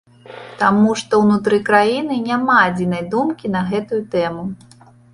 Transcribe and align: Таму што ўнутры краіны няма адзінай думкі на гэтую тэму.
Таму 0.61 0.95
што 1.01 1.19
ўнутры 1.25 1.59
краіны 1.69 2.19
няма 2.31 2.57
адзінай 2.73 3.07
думкі 3.15 3.55
на 3.61 3.67
гэтую 3.71 4.05
тэму. 4.19 4.43